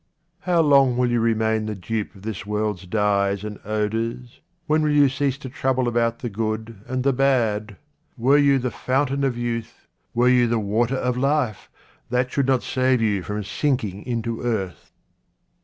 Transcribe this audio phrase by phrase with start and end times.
[0.49, 4.41] How long will you remain the dupe of this world's dyes and odours?
[4.65, 7.77] When will you cease to trouble about the good and the bad?
[8.17, 9.85] Were you the fountain of youth,
[10.15, 11.69] were you the water of life,
[12.09, 14.91] that should not save you from sinking into earth.